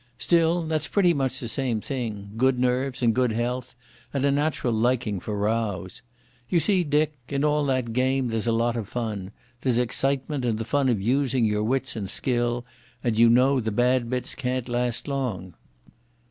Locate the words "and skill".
11.95-12.65